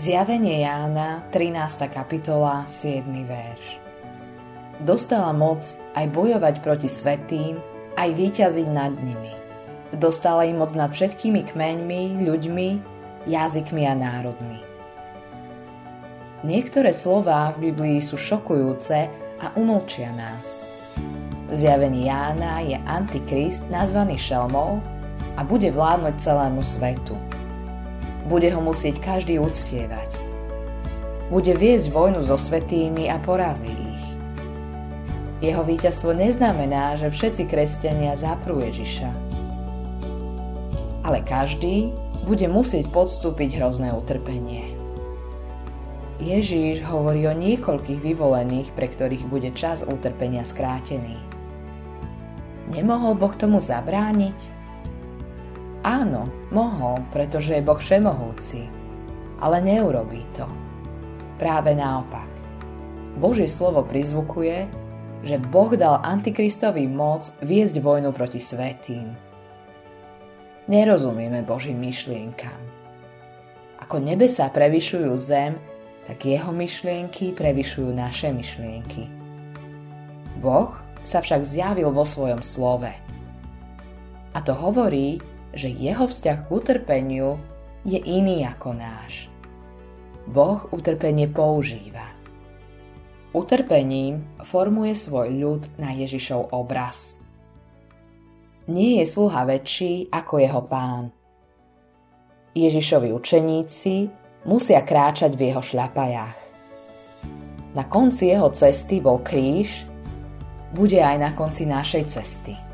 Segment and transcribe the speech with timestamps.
[0.00, 1.92] Zjavenie Jána, 13.
[1.92, 3.04] kapitola, 7.
[3.28, 3.76] verš.
[4.80, 5.60] Dostala moc
[5.92, 7.60] aj bojovať proti svetým,
[8.00, 9.36] aj výťaziť nad nimi.
[9.92, 12.68] Dostala im moc nad všetkými kmeňmi, ľuďmi,
[13.28, 14.64] jazykmi a národmi.
[16.48, 19.04] Niektoré slová v Biblii sú šokujúce
[19.36, 20.64] a umlčia nás.
[21.52, 24.80] V zjavení Jána je Antikrist nazvaný šelmou
[25.36, 27.20] a bude vládnuť celému svetu–
[28.30, 30.14] bude ho musieť každý uctievať.
[31.34, 34.04] Bude viesť vojnu so svetými a porazí ich.
[35.42, 39.10] Jeho víťazstvo neznamená, že všetci kresťania zaprú Ježiša.
[41.02, 41.90] Ale každý
[42.22, 44.78] bude musieť podstúpiť hrozné utrpenie.
[46.20, 51.16] Ježíš hovorí o niekoľkých vyvolených, pre ktorých bude čas utrpenia skrátený.
[52.70, 54.59] Nemohol Boh tomu zabrániť?
[55.80, 58.68] Áno, mohol, pretože je Boh všemohúci,
[59.40, 60.44] ale neurobí to.
[61.40, 62.28] Práve naopak.
[63.16, 64.68] Božie slovo prizvukuje,
[65.24, 69.16] že Boh dal Antikristovi moc viesť vojnu proti svetým.
[70.68, 72.60] Nerozumieme Božím myšlienkam.
[73.80, 75.56] Ako nebesa prevyšujú zem,
[76.04, 79.08] tak jeho myšlienky prevyšujú naše myšlienky.
[80.44, 82.92] Boh sa však zjavil vo svojom slove.
[84.30, 85.18] A to hovorí,
[85.54, 87.38] že jeho vzťah k utrpeniu
[87.82, 89.26] je iný ako náš.
[90.30, 92.06] Boh utrpenie používa.
[93.30, 97.14] Utrpením formuje svoj ľud na Ježišov obraz.
[98.70, 101.10] Nie je sluha väčší ako jeho pán.
[102.54, 103.94] Ježišovi učeníci
[104.46, 106.38] musia kráčať v jeho šľapajách.
[107.78, 109.86] Na konci jeho cesty bol kríž,
[110.74, 112.69] bude aj na konci našej cesty.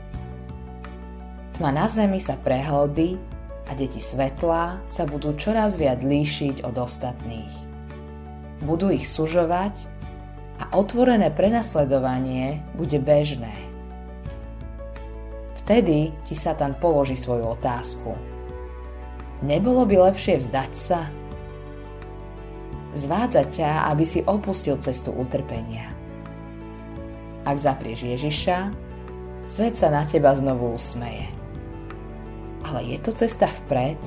[1.57, 3.17] Tma na zemi sa prehlbí
[3.65, 7.49] a deti svetla sa budú čoraz viac líšiť od ostatných.
[8.61, 9.73] Budú ich sužovať
[10.61, 13.57] a otvorené prenasledovanie bude bežné.
[15.65, 18.13] Vtedy ti Satan položí svoju otázku.
[19.41, 21.09] Nebolo by lepšie vzdať sa?
[22.93, 25.89] Zvádza ťa, aby si opustil cestu utrpenia.
[27.49, 28.77] Ak zaprieš Ježiša,
[29.49, 31.36] svet sa na teba znovu usmeje.
[32.67, 33.99] Ale je to cesta vpred?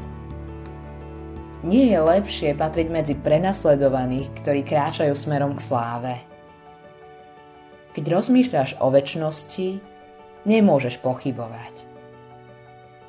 [1.63, 6.15] Nie je lepšie patriť medzi prenasledovaných, ktorí kráčajú smerom k sláve.
[7.95, 9.79] Keď rozmýšľaš o väčšnosti,
[10.43, 11.87] nemôžeš pochybovať.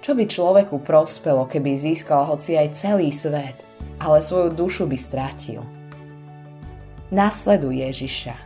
[0.00, 3.58] Čo by človeku prospelo, keby získal hoci aj celý svet,
[3.98, 5.66] ale svoju dušu by stratil?
[7.10, 8.36] Nasleduj Ježiša.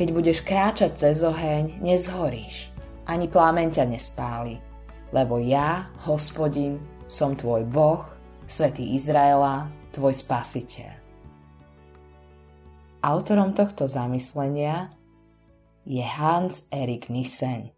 [0.00, 2.72] Keď budeš kráčať cez oheň, nezhoríš,
[3.04, 4.69] ani plámeň ťa nespáli
[5.10, 6.78] lebo ja, hospodin,
[7.10, 8.06] som tvoj Boh,
[8.46, 10.90] Svetý Izraela, tvoj spasiteľ.
[13.00, 14.92] Autorom tohto zamyslenia
[15.88, 17.72] je Hans Erik Nissen.